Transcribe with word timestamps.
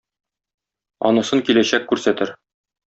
Анысын 1.11 1.47
киләчәк 1.51 1.89
күрсәтер. 1.93 2.37